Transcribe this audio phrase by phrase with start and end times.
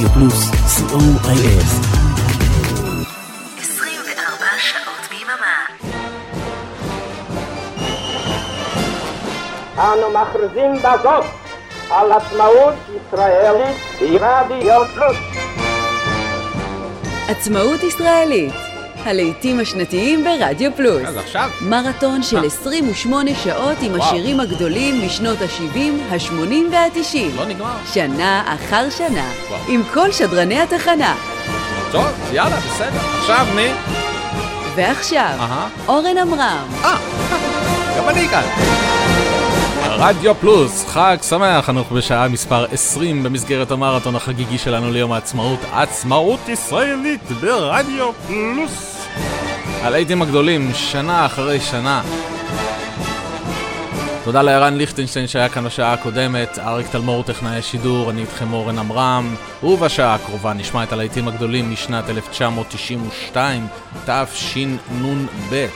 [0.00, 1.64] רדיו פלוס, co.il.
[3.58, 5.66] 24 שעות ביממה.
[9.78, 11.24] אנו מכריזים בזאת
[11.90, 15.16] על עצמאות ישראלית ברדיו פלוס.
[17.28, 18.54] עצמאות ישראלית,
[19.04, 21.02] הלעיתים השנתיים ברדיו פלוס.
[21.06, 21.50] אז עכשיו?
[21.60, 22.44] מרתון של אה.
[22.44, 24.02] 28 שעות עם וואו.
[24.02, 25.78] השירים הגדולים משנות ה-70,
[26.10, 27.36] ה-80 וה-90.
[27.36, 27.76] לא נגמר.
[27.92, 29.60] שנה אחר שנה, וואו.
[29.68, 31.14] עם כל שדרני התחנה.
[31.92, 32.98] טוב, יאללה, בסדר.
[33.20, 33.68] עכשיו מי?
[34.74, 35.38] ועכשיו.
[35.88, 36.68] אורן עמרם.
[36.84, 36.96] אה,
[37.98, 38.42] גם אני כאן.
[40.02, 46.48] רדיו פלוס, חג שמח, אנחנו בשעה מספר 20 במסגרת המרתון החגיגי שלנו ליום העצמאות, עצמאות
[46.48, 49.06] ישראלית ברדיו פלוס.
[49.82, 52.02] הלהיטים הגדולים, שנה אחרי שנה.
[54.24, 59.34] תודה לערן ליכטנשטיין שהיה כאן בשעה הקודמת, אריק תלמור טכנאי השידור, אני איתכם אורן עמרם,
[59.62, 63.66] ובשעה הקרובה נשמע את הלהיטים הגדולים משנת 1992,
[64.06, 65.66] תשנ"ב.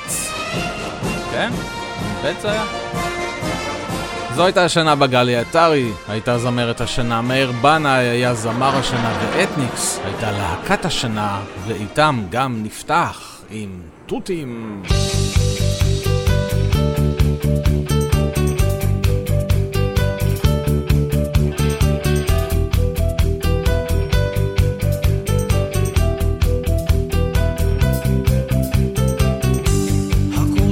[1.32, 1.50] כן?
[2.22, 2.64] נ"ב זה היה?
[4.34, 10.32] זו הייתה השנה בגלי עטרי, הייתה זמרת השנה, מאיר בנאי היה זמר השנה, ואתניקס הייתה
[10.32, 14.82] להקת השנה, ואיתם גם נפתח עם תותים.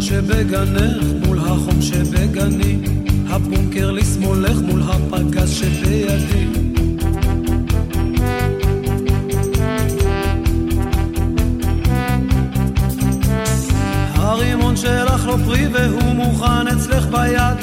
[0.00, 2.91] שבגנך מול החום שבגני,
[3.32, 6.46] הבונקר לשמאלך מול הפגז שבידי.
[14.14, 17.56] הרימון שלך לא פרי והוא מוכן אצלך ביד,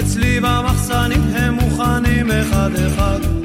[0.00, 3.43] אצלי במחסנים הם מוכנים אחד אחד.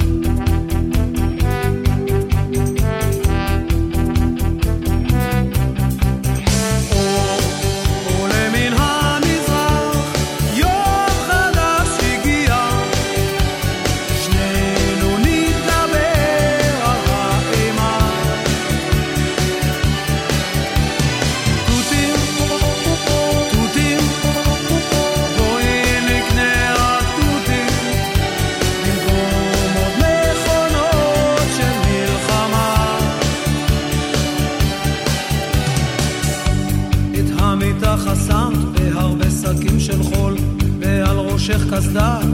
[41.90, 42.29] start.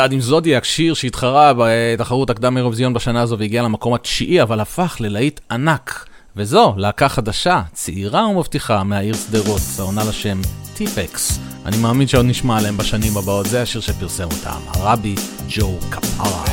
[0.00, 4.96] חדד עם זודיאק, שיר שהתחרה בתחרות הקדם אירוויזיון בשנה הזו והגיע למקום התשיעי, אבל הפך
[5.00, 6.06] ללהיט ענק.
[6.36, 10.40] וזו להקה חדשה, צעירה ומבטיחה מהעיר שדרות, העונה לשם
[10.74, 11.38] טיפקס.
[11.66, 15.14] אני מאמין שעוד נשמע עליהם בשנים הבאות, זה השיר שפרסם אותם, הרבי
[15.48, 16.44] ג'ו קפרה.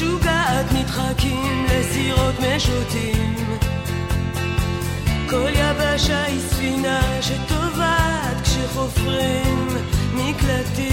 [0.00, 3.34] משוגעת נדחקים לסירות משוטים.
[5.30, 9.68] כל יבשה היא ספינה שטובעת כשחופרים
[10.14, 10.89] מקלטים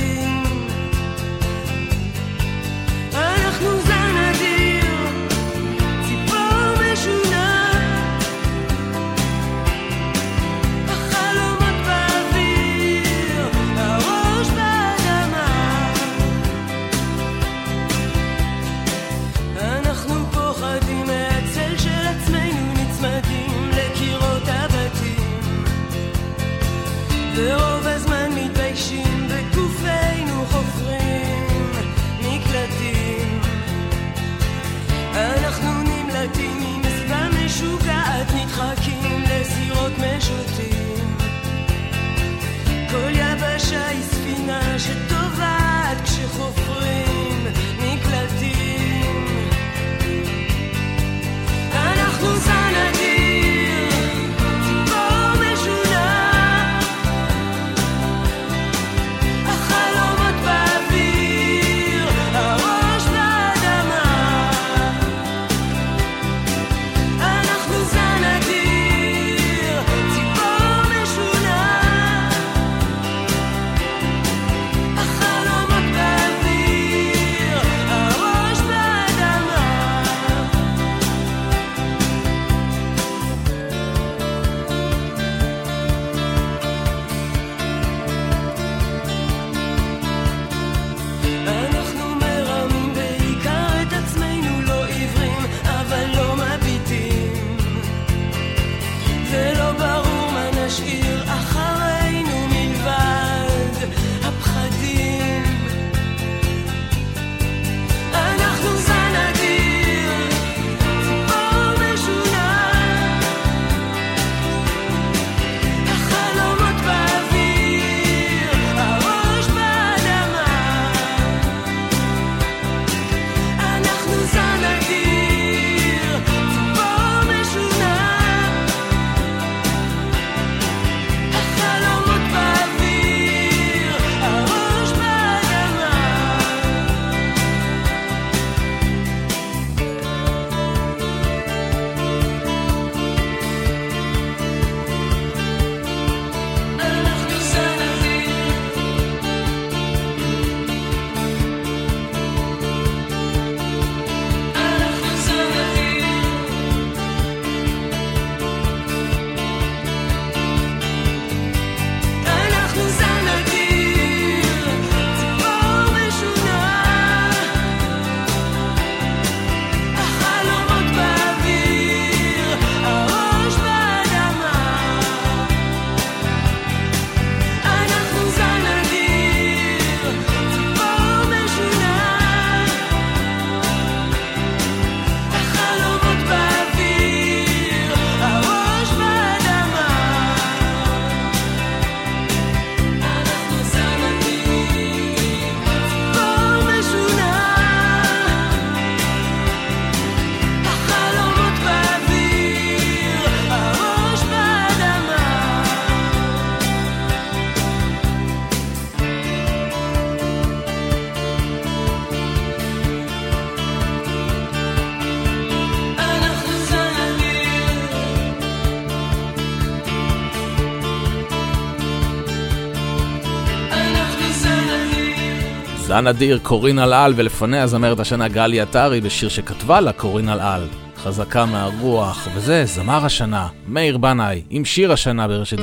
[225.87, 230.67] דן אדיר, קורין אלעל, ולפניה זמרת השנה גלי עטרי בשיר שכתבה לה קורין אלעל.
[230.97, 235.61] חזקה מהרוח, וזה זמר השנה, מאיר בנאי, עם שיר השנה ברשת ג',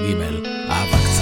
[0.70, 1.13] אהבה קצרה.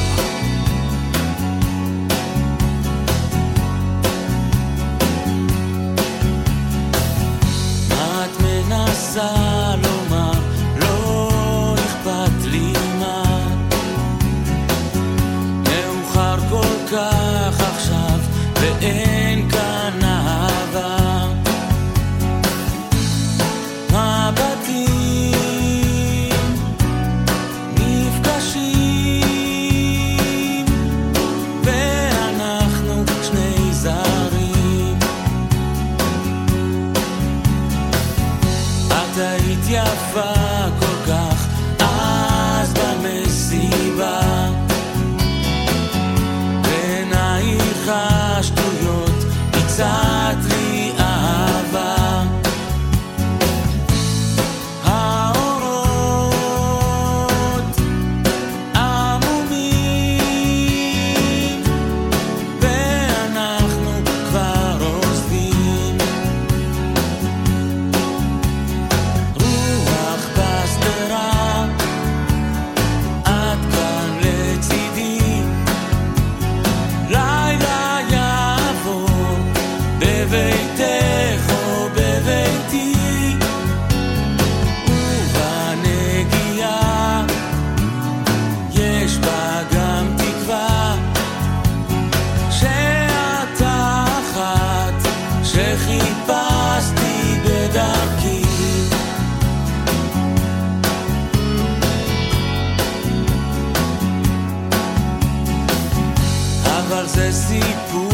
[107.32, 108.11] e por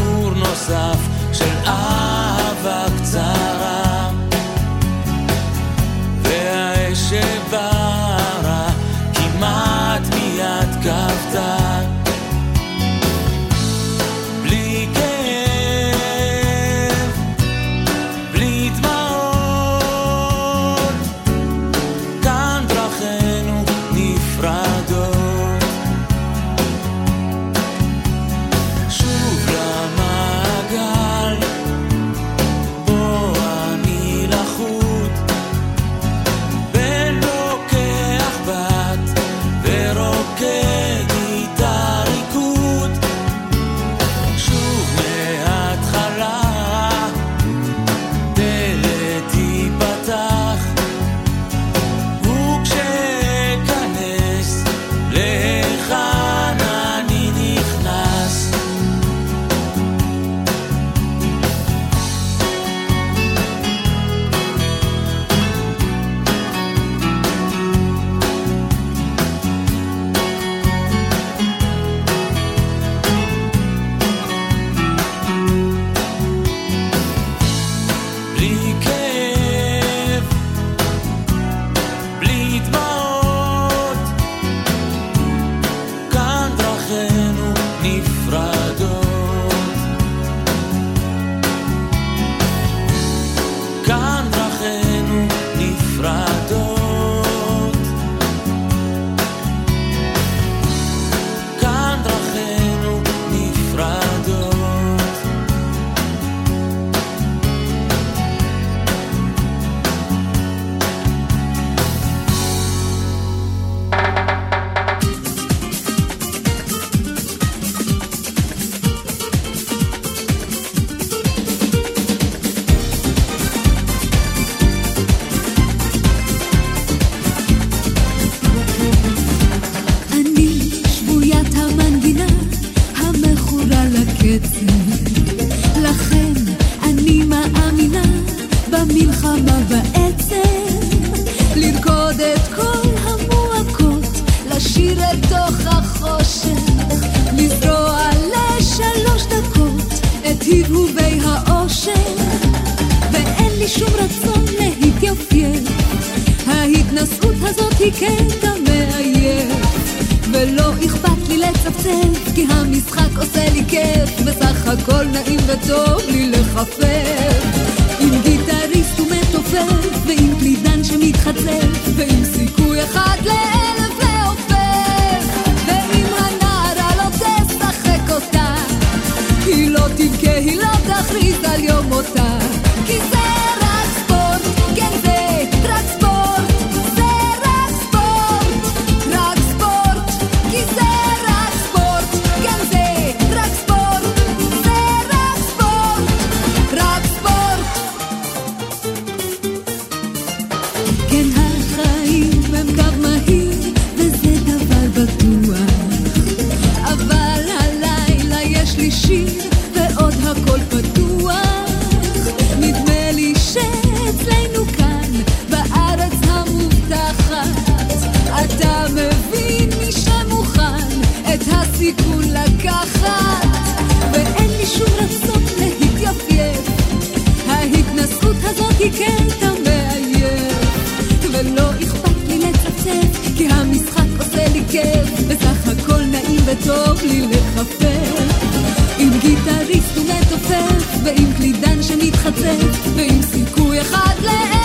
[241.05, 244.58] ועם קלידן שמתחצף, ועם סיכוי אחד לאחד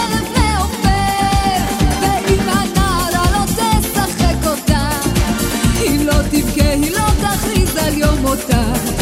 [8.35, 8.92] voltar.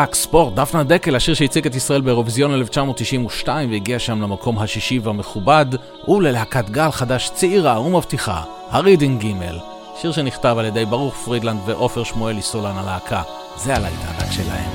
[0.00, 0.54] רק ספורט.
[0.54, 5.66] דפנה דקל, השיר שהציג את ישראל באירוויזיון 1992 והגיע שם למקום השישי והמכובד,
[6.08, 9.58] וללהקת גל חדש צעירה ומבטיחה, הרידינג גימל.
[10.00, 13.22] שיר שנכתב על ידי ברוך פרידלנד ועופר שמואלי סולן הלהקה.
[13.56, 14.70] זה הלהיט הענק שלהם.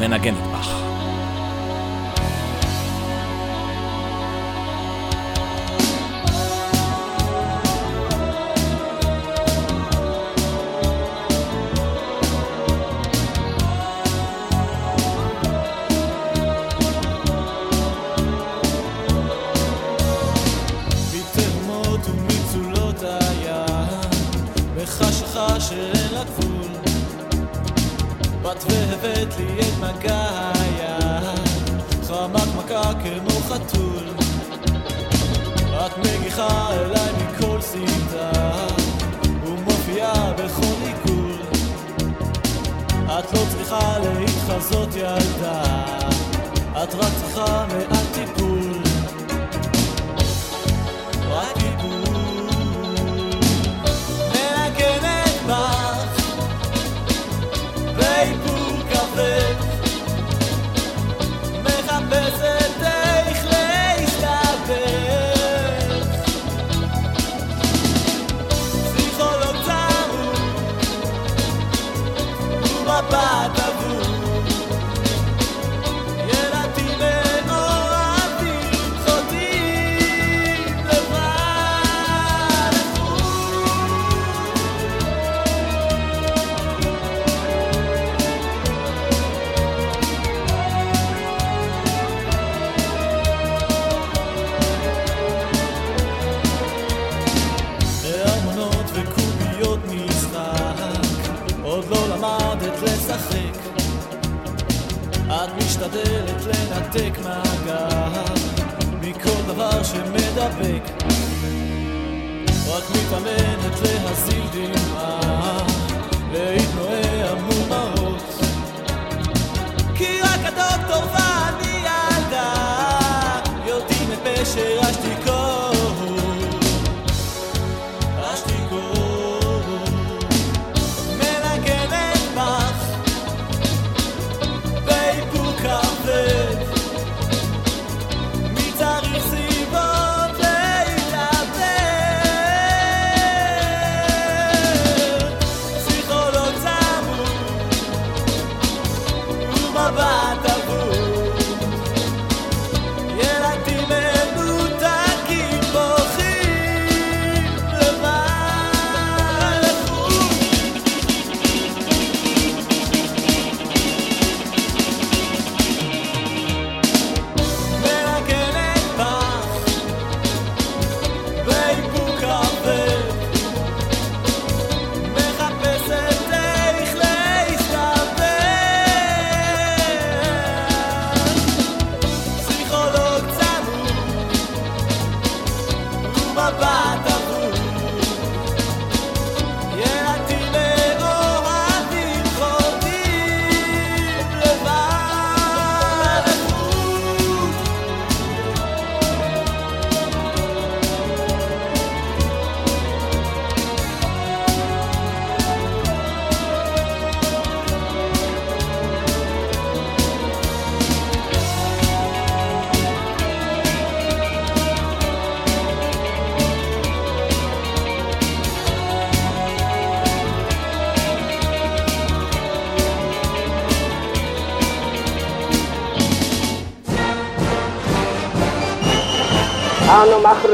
[0.00, 0.85] מנגנת בך.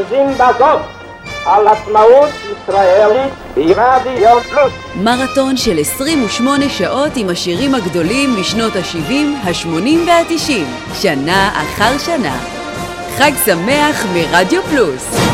[0.02, 0.80] מכריזים בזאת
[1.46, 4.72] על עצמאות ישראלית ברדיו פלוס.
[4.94, 9.12] מרתון של 28 שעות עם השירים הגדולים משנות ה-70,
[9.44, 10.52] ה-80 וה-90,
[10.94, 12.36] שנה אחר שנה.
[13.18, 15.32] חג שמח מרדיו פלוס.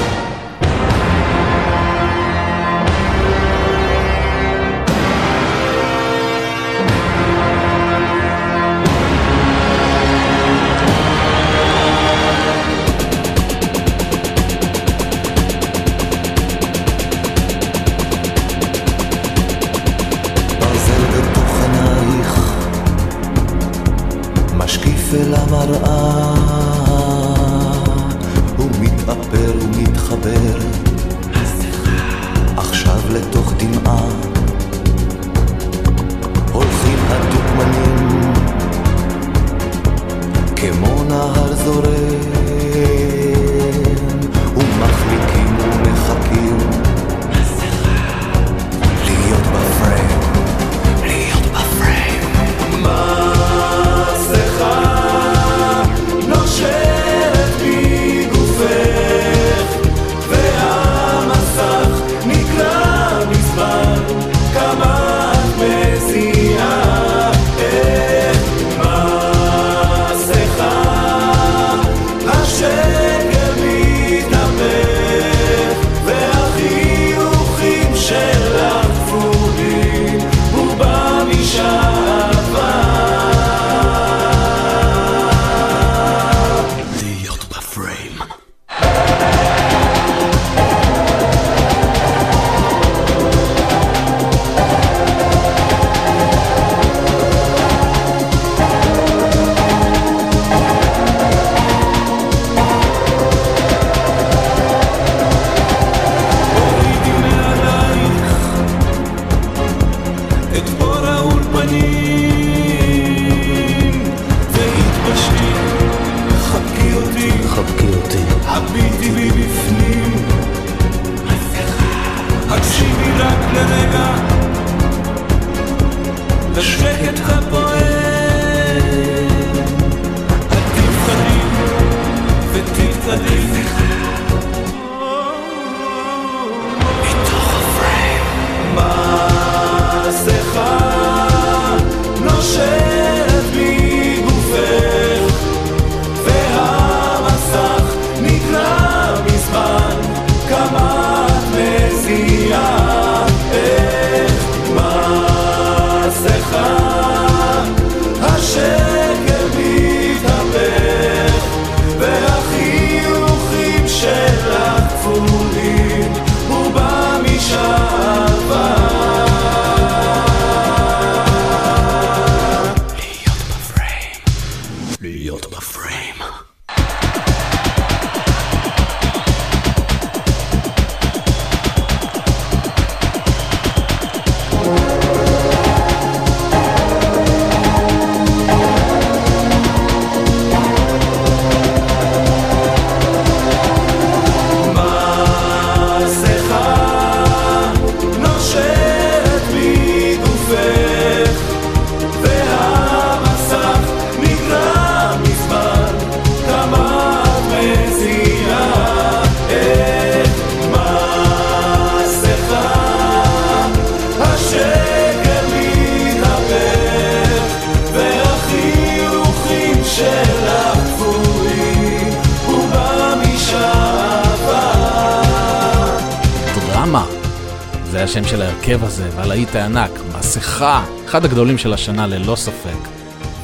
[228.08, 232.88] השם של ההרכב הזה, והלהיט הענק, מסכה, אחד הגדולים של השנה ללא ספק.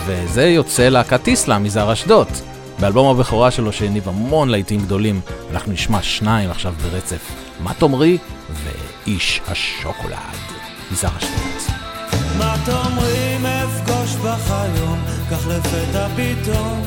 [0.06, 2.26] וזה יוצא להקת טיסלה מזער אשדוד.
[2.78, 8.18] באלבום הבכורה שלו שהניב המון להיטים גדולים, אנחנו נשמע שניים עכשיו ברצף, מה תאמרי
[8.64, 10.16] ואיש השוקולד,
[10.92, 11.76] מזער אשדוד.
[12.38, 14.98] מה תאמרי אפגוש בך היום,
[15.30, 16.82] לפתע פתאום,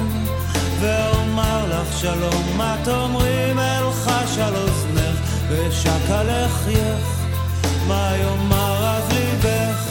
[0.80, 5.20] ואומר לך שלום, מה תאמרי אלחש על אוזנך,
[5.50, 7.17] ושקה לחייך,
[7.88, 9.88] מה יאמר אז ליבך?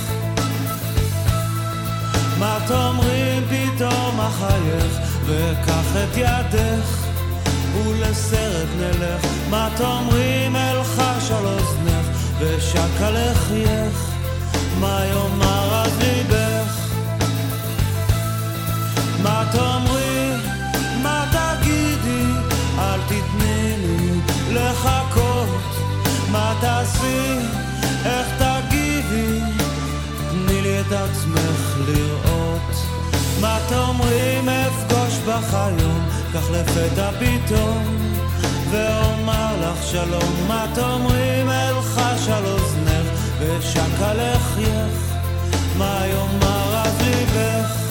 [2.39, 7.07] מה תאמרי פתאום אחייך, וקח את ידך,
[7.77, 12.07] ולסרט נלך, מה תאמרי אלחש על אוזנך,
[12.39, 14.11] ושקה לחייך,
[14.81, 16.73] מה יאמר אז ליבך?
[19.23, 20.31] מה תאמרי,
[21.03, 22.27] מה תגידי,
[22.79, 24.21] אל תתני לי
[24.51, 25.49] לחכות,
[26.31, 27.39] מה תעשי,
[28.07, 29.41] איך תגיבי,
[30.31, 32.77] תני לי את עצמך לראות.
[33.41, 37.85] מה תאמרי אם אפגוש בך היום, כך לפתע פתאום,
[38.71, 43.07] ואומר לך שלום, מה תאמרי אם אלחש על אוזנך,
[43.39, 44.99] ושקה לחייך,
[45.79, 47.86] מה יאמר אז ליבך?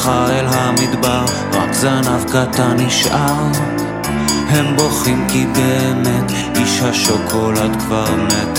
[0.00, 3.44] ברחה אל המדבר רק זנב קטן נשאר
[4.48, 8.58] הם בוכים כי באמת איש השוקולד כבר מת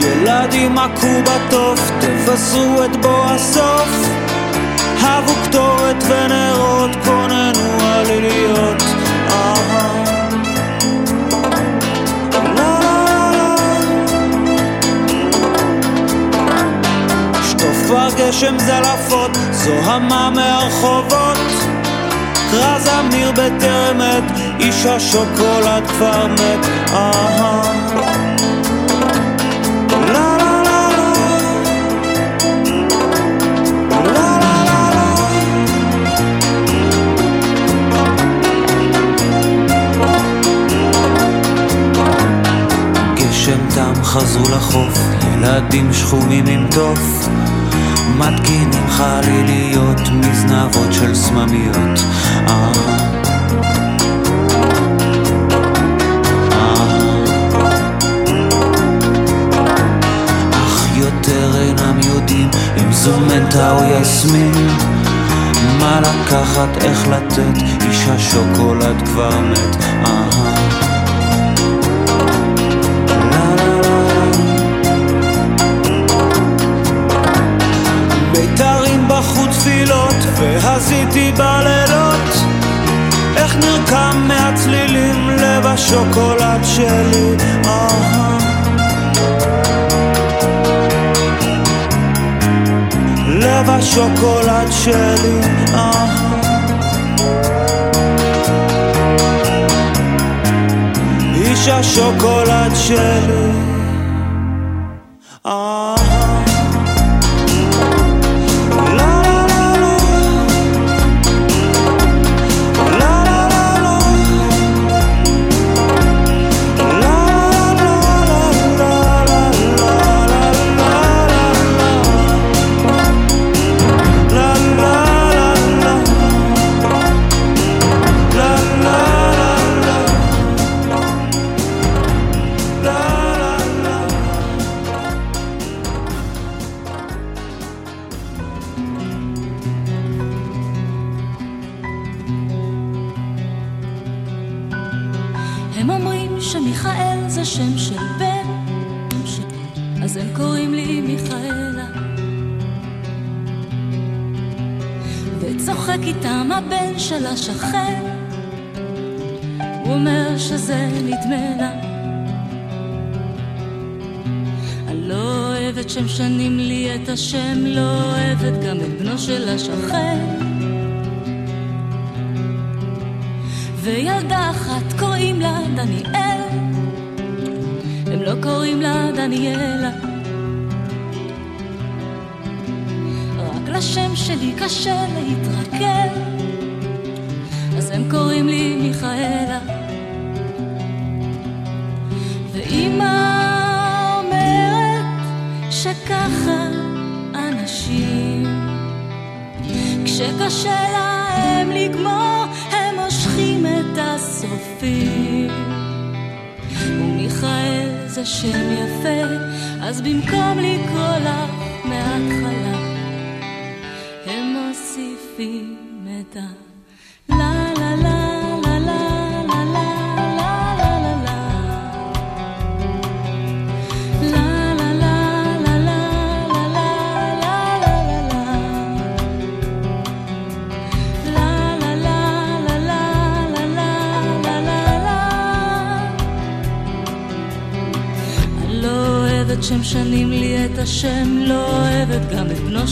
[0.00, 4.08] ילדים מכו בתוף, תבשרו את בוא הסוף.
[5.00, 9.01] הבו קטורת ונרות, כוננו עליליות.
[17.92, 21.38] כבר גשם זלעפות, זוהמה מהרחובות.
[22.50, 24.24] קרא זמיר בטרם עת,
[24.60, 26.66] איש השוקולד כבר מת.
[26.92, 27.82] אהה.
[48.18, 51.98] מתקינים חליליות מזנבות של סממיות.
[52.48, 52.72] אה.
[56.52, 57.12] אה.
[63.02, 64.52] זו מנטה או יסמין.
[65.78, 69.76] מה לקחת, איך לתת, איש השוקולד כבר מת.
[70.06, 70.21] אה.
[80.42, 82.34] והזיתי בלילות
[83.36, 87.36] איך נרקם מהצלילים לב השוקולד שלי.
[87.64, 88.38] אהה.
[93.28, 95.40] לב השוקולד שלי
[101.34, 103.71] איש השוקולד שלי.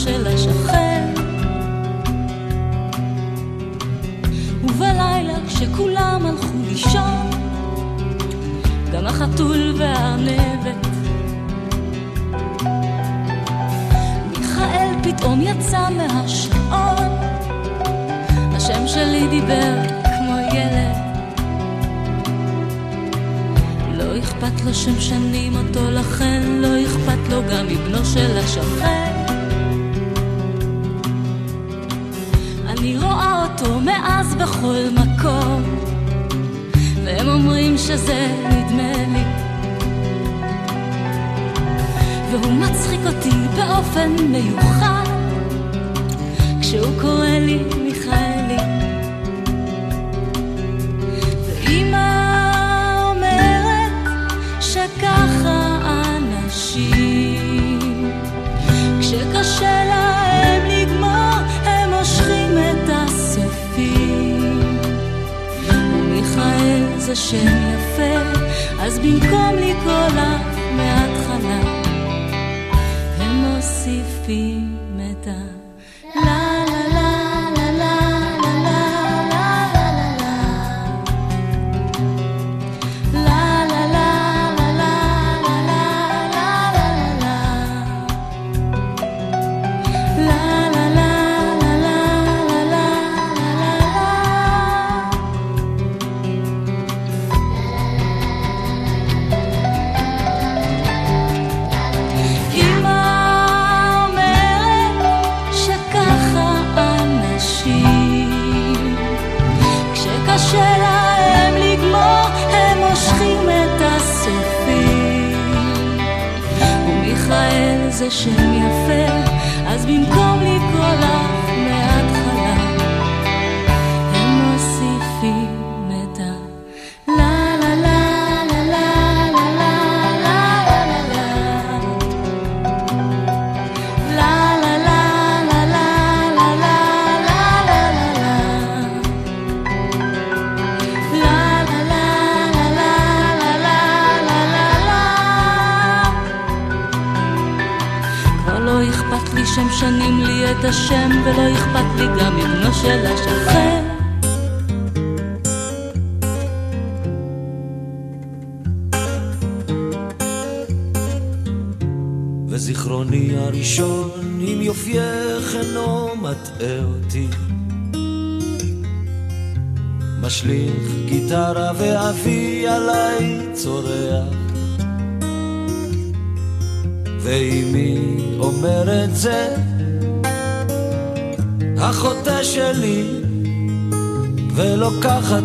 [0.05, 0.40] של השם.
[43.93, 44.70] 分没有。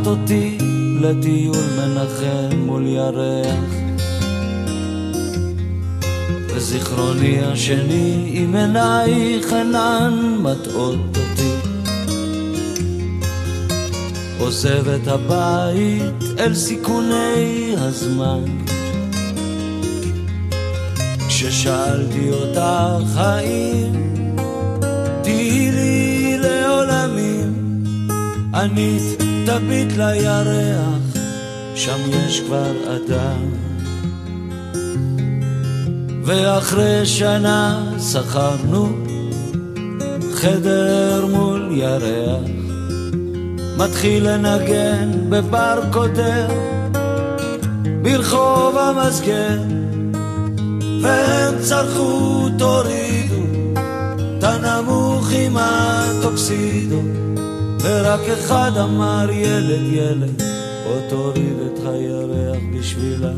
[0.06, 0.58] ולוקחת אותי
[1.02, 3.74] לטיול מנחם מול ירח
[6.48, 11.52] וזיכרוני השני עם עינייך אינן מטעות אותי.
[14.40, 18.44] עוזב את הבית אל סיכוני הזמן.
[21.28, 23.94] כששאלתי אותך האם
[25.24, 27.54] תהיי לי לעולמים,
[28.54, 31.18] ענית תביט לירח,
[31.76, 33.46] שם יש כבר אדם.
[36.24, 38.90] ואחרי שנה שכרנו
[40.34, 42.50] חדר מול ירח,
[43.78, 46.48] מתחיל לנגן בבר קודר
[48.02, 49.60] ברחוב המסגר.
[51.02, 53.44] והם צרחו תורידו
[54.38, 57.02] את הנמוך עם הטוקסידו
[57.86, 60.42] ורק אחד אמר ילד ילד
[60.84, 63.32] בוא תוריד את הירח בשבילה.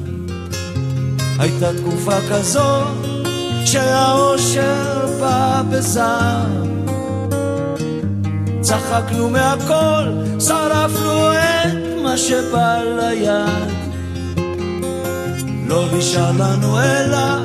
[1.39, 2.81] הייתה תקופה כזו
[3.65, 6.87] שהאושר בא בזעם.
[8.61, 10.05] צחקנו מהכל,
[10.39, 13.71] שרפנו את מה שבא ליד
[15.67, 17.37] לא נשאר לנו אלא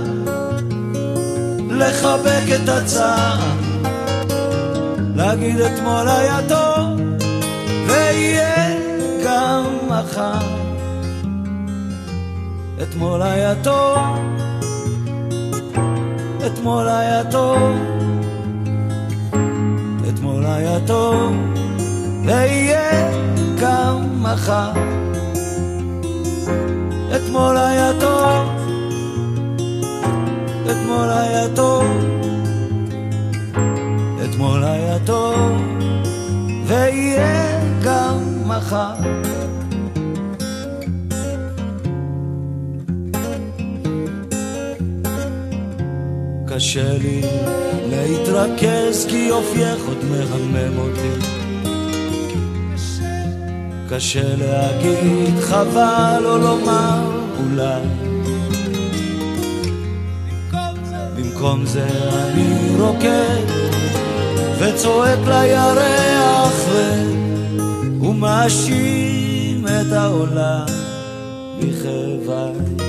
[1.70, 3.38] לחבק את הצער,
[5.16, 7.00] להגיד אתמול היה טוב,
[7.86, 8.76] ויהיה
[9.24, 10.46] גם מחר.
[12.82, 13.98] אתמול היה טוב,
[16.46, 17.58] אתמול היה טוב,
[20.08, 21.32] אתמול היה טוב,
[22.24, 23.10] ויהיה
[23.60, 24.72] גם מחר.
[27.16, 28.62] אתמול היה טוב
[30.70, 31.84] אתמול היה טוב,
[34.42, 35.62] אתמול היה טוב,
[36.66, 38.94] ויהיה גם מחר.
[46.46, 47.22] קשה לי
[47.90, 51.26] להתרכז כי יופייך עוד מהמם אותי.
[53.90, 57.00] קשה להגיד חבל או לומר
[57.38, 57.82] אולי
[61.16, 63.61] במקום זה אני רוקד
[64.74, 66.68] וצועק לירח
[68.00, 70.66] ומאשים את העולם
[71.58, 72.88] בכאביי.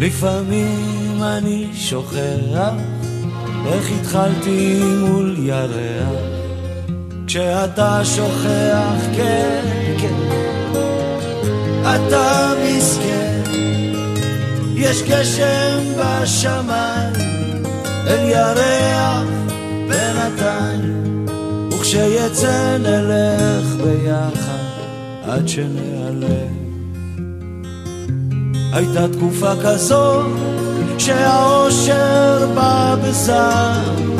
[0.00, 2.72] לפעמים אני שוכח
[3.66, 6.08] איך התחלתי מול ירח.
[7.26, 9.64] כשאתה שוכח, כן,
[10.00, 10.14] כן,
[11.82, 13.42] אתה מסכן.
[14.74, 16.97] יש גשם בשמיים,
[18.08, 19.28] אל ירח
[19.88, 21.26] בינתיים,
[21.72, 24.68] וכשיצא נלך ביחד
[25.24, 26.58] עד שנעלם.
[28.72, 30.22] הייתה תקופה כזו
[30.98, 34.16] שהאושר בא בזעם,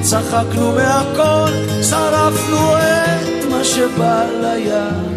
[0.00, 1.52] צחקנו מהכל,
[1.82, 5.12] שרפנו את מה שבא ליד.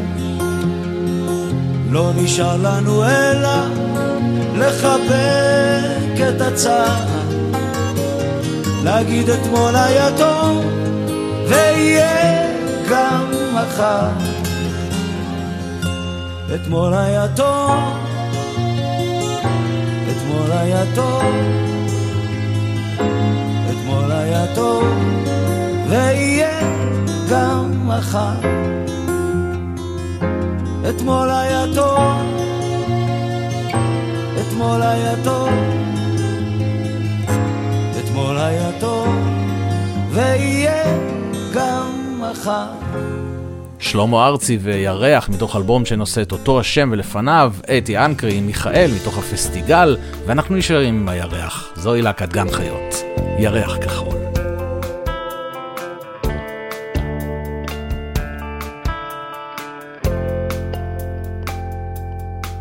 [1.92, 3.85] לא נשאר לנו אלא
[4.58, 7.06] לחבק את הצער,
[8.84, 10.66] להגיד אתמול היה טוב,
[11.48, 12.48] ויהיה
[12.90, 14.10] גם מחר.
[16.56, 17.74] אתמול היה טוב,
[20.12, 21.24] אתמול היה טוב,
[23.70, 24.84] אתמול היה טוב,
[25.90, 26.60] ויהיה
[27.30, 28.36] גם מחר.
[30.90, 32.45] אתמול היה טוב
[34.56, 35.50] אתמול היה טוב,
[38.00, 39.08] אתמול היה טוב,
[40.10, 40.98] ויהיה
[41.54, 42.66] גם מחר.
[43.80, 49.18] שלמה ארצי וירח מתוך אלבום שנושא את אותו השם ולפניו, אתי אנקרי עם מיכאל מתוך
[49.18, 51.74] הפסטיגל, ואנחנו נשארים עם הירח.
[51.76, 53.04] זוהי להקת גן חיות.
[53.40, 54.18] ירח כחול.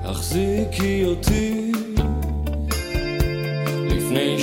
[0.05, 1.64] החזיקי אותי
[4.15, 4.39] לפני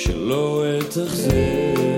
[0.00, 1.89] שלא אתאכזב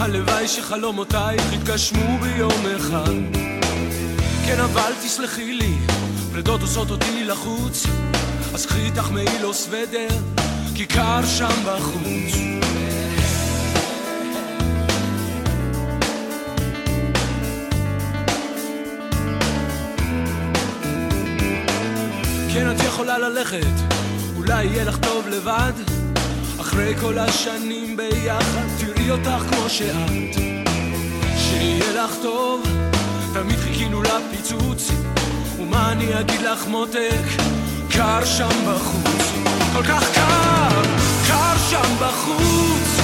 [0.00, 3.12] הלוואי שחלומותייך יתגשמו ביום אחד.
[4.46, 5.74] כן, אבל תסלחי לי,
[6.32, 7.86] פרדות עושות אותי לחוץ.
[8.54, 10.08] אז קחי איתך מעיל או סוודר,
[10.74, 12.34] כי קר שם בחוץ.
[22.54, 23.66] כן, את יכולה ללכת,
[24.36, 25.99] אולי יהיה לך טוב לבד.
[26.70, 30.34] אחרי כל השנים ביחד, תראי אותך כמו שאת.
[31.36, 32.62] שיהיה לך טוב,
[33.32, 34.90] תמיד חיכינו לפיצוץ.
[35.60, 37.26] ומה אני אגיד לך מותק,
[37.90, 39.32] קר שם בחוץ.
[39.72, 40.82] כל כך קר,
[41.26, 43.00] קר שם בחוץ.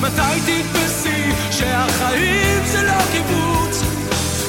[0.00, 3.82] מתי תתפסי שהחיים זה לא קיבוץ?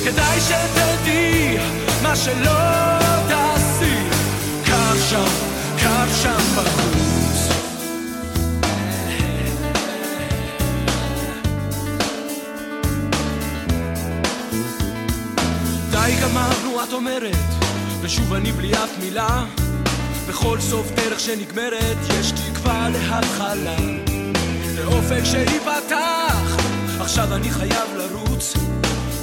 [0.04, 1.58] כדאי שתדעי
[2.04, 2.60] מה שלא
[3.28, 3.96] תעשי
[4.66, 5.32] קר שם,
[5.78, 7.11] קר שם בחוץ
[16.06, 17.36] די גמרנו את אומרת.
[18.02, 19.46] ושוב אני בלי אף מילה.
[20.30, 23.76] בכל סוף דרך שנגמרת יש תקווה להתחלה.
[24.76, 26.58] לאופק שייפתח
[27.00, 28.54] עכשיו אני חייב לרוץ.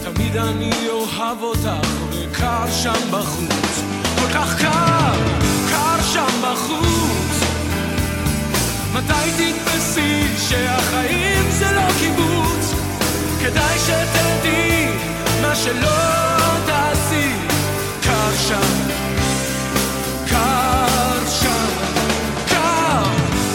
[0.04, 3.82] תמיד אני אוהב אותך וקר שם בחוץ.
[4.20, 5.14] כל כך קר,
[5.70, 7.48] קר שם בחוץ.
[8.92, 12.74] מתי תתפסי שהחיים זה לא קיבוץ?
[13.40, 14.88] כדאי שתדעי
[15.42, 16.27] מה שלא
[18.08, 18.88] קר שם
[20.26, 21.68] קר שם
[22.48, 23.02] קר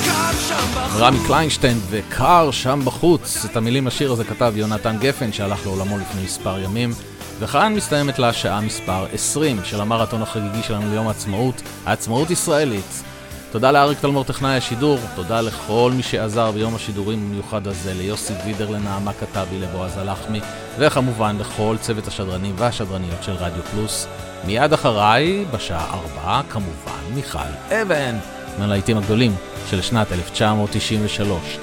[0.05, 3.45] קר שם בחוץ רמי קליינשטיין וקר שם בחוץ.
[3.51, 6.93] את המילים לשיר הזה כתב יונתן גפן שהלך לעולמו לפני מספר ימים.
[7.39, 13.03] וכאן מסתיימת לה שעה מספר 20 של המרתון החגיגי שלנו ליום העצמאות, העצמאות ישראלית.
[13.51, 18.69] תודה לאריק תלמור טכנאי השידור, תודה לכל מי שעזר ביום השידורים המיוחד הזה, ליוסי וידר,
[18.69, 20.39] לנעמה כתבי, לבועז הלחמי,
[20.79, 24.07] וכמובן לכל צוות השדרנים והשדרניות של רדיו פלוס.
[24.45, 27.39] מיד אחריי, בשעה 4, כמובן, מיכל
[27.69, 28.15] אבן,
[28.59, 29.35] מהלהיטים הגדולים
[29.69, 31.57] של שנת 1993,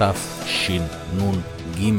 [0.45, 1.95] תשנ"ג.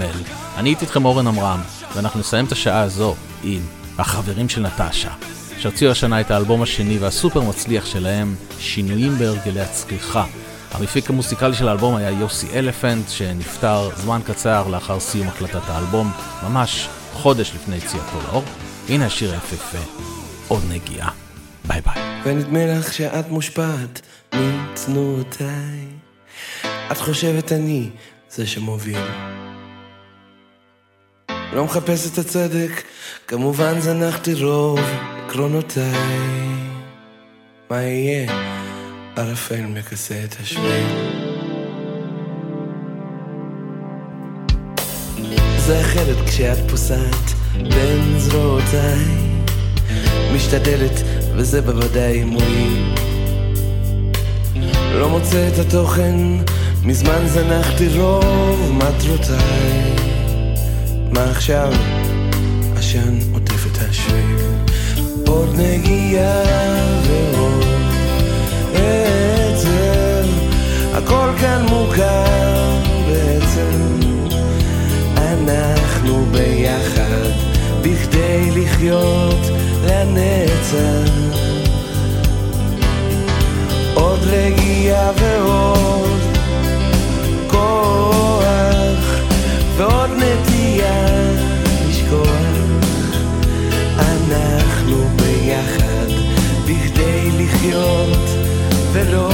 [0.58, 1.62] אני איתי איתכם אורן עמרם,
[1.96, 3.62] ואנחנו נסיים את השעה הזו עם
[3.98, 5.10] החברים של נטשה.
[5.58, 10.26] שהוציאו השנה את האלבום השני והסופר מצליח שלהם, שינויים בהרגלי הצריכה.
[10.72, 16.12] המפיק המוסיקלי של האלבום היה יוסי אלפנט, שנפטר זמן קצר לאחר סיום הקלטת האלבום,
[16.44, 18.44] ממש חודש לפני יציאתו לאור.
[18.90, 20.02] הנה השיר היפהפה,
[20.52, 21.12] עוד נגיעה.
[21.68, 22.02] ביי ביי.
[22.24, 24.02] ונדמה לך שאת מושפעת
[24.34, 25.88] מתנועותיי.
[26.92, 27.90] את חושבת אני
[28.30, 29.06] זה שמוביל.
[31.54, 32.84] לא מחפש את הצדק,
[33.28, 34.80] כמובן זנחתי רוב
[35.26, 35.94] עקרונותיי.
[37.70, 38.32] מה יהיה?
[39.16, 40.88] ערפל מכסה את השביל.
[45.58, 47.26] זה אחרת כשאת פוסעת
[47.56, 49.31] בין זרועותיי.
[50.36, 51.02] משתדלת,
[51.36, 52.96] וזה בוודאי מועיל.
[55.00, 56.16] לא מוצא את התוכן,
[56.84, 59.96] מזמן זנחתי רוב מטרותיי.
[61.12, 61.74] מה עכשיו?
[62.78, 64.38] עשן עוטף את השביל.
[65.28, 66.44] עוד נגיעה
[67.04, 67.66] ועוד
[68.74, 70.28] עצם,
[70.94, 72.78] הכל כאן מוכר
[73.08, 74.02] בעצם.
[75.18, 77.30] אנחנו ביחד,
[77.82, 79.61] בכדי לחיות
[80.02, 81.12] לנצח.
[83.94, 86.20] עוד רגיעה ועוד
[87.48, 89.20] כוח,
[89.78, 91.06] ועוד נטייה
[91.90, 92.28] לשכוח.
[93.98, 96.08] אנחנו ביחד,
[96.64, 98.20] בכדי לחיות
[98.92, 99.30] ולא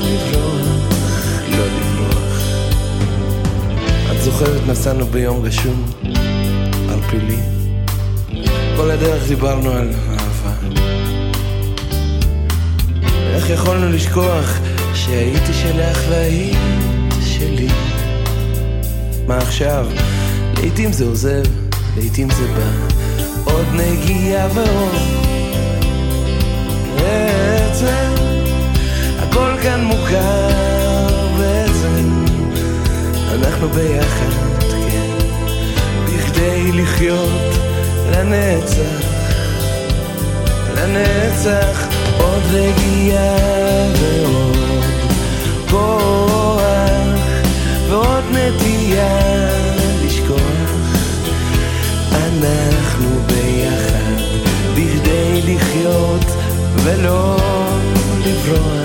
[0.00, 2.42] לברוח, לא לברוח.
[4.12, 5.84] את זוכרת נסענו ביום גשום
[6.88, 7.63] על פילי?
[8.76, 10.54] כל הדרך דיברנו על אהבה.
[13.34, 14.58] איך יכולנו לשכוח
[14.94, 16.58] שהייתי שלך והיית
[17.20, 17.68] שלי?
[19.26, 19.86] מה עכשיו?
[20.62, 21.42] לעתים זה עוזב,
[21.96, 22.94] לעתים זה בא,
[23.44, 24.94] עוד נגיעה ועוד.
[26.96, 28.14] בעצם,
[29.18, 30.48] הכל כאן מוכר
[31.38, 32.24] בעצם,
[33.32, 34.30] אנחנו ביחד,
[34.70, 35.16] כן,
[36.06, 37.53] בכדי לחיות
[38.10, 39.06] לנצח,
[40.76, 41.86] לנצח,
[42.18, 43.36] עוד רגיעה
[44.00, 44.56] ועוד
[45.70, 46.62] כוח,
[47.88, 49.18] ועוד נטייה
[50.04, 50.70] לשכוח.
[52.12, 54.22] אנחנו ביחד,
[54.74, 56.24] בכדי לחיות
[56.76, 57.36] ולא
[58.26, 58.84] לברוח.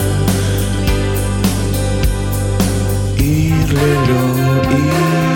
[3.16, 5.29] עיר ללא עיר,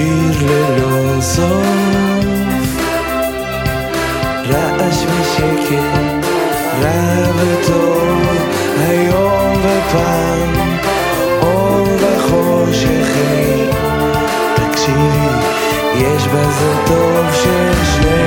[0.00, 1.66] שיר ללא סוף.
[4.48, 6.26] רעש ושקט,
[6.82, 8.22] רע וטוב,
[8.88, 10.78] היום ופעם,
[11.42, 13.08] אור וחושך.
[14.54, 15.28] תקשיבי,
[15.96, 18.19] יש בזה טוב של שני...